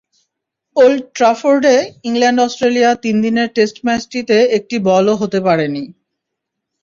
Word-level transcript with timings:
Old 0.75 1.01
ট্রাফোর্ডে 1.15 1.75
England Australia 2.03 2.89
তিন 3.03 3.15
দিনের 3.25 3.47
টেস্ট 3.55 3.77
ম্যাচটিতে 3.85 4.37
একটি 4.57 4.75
বলও 4.87 5.13
হতে 5.21 5.39
পারেনি। 5.47 5.83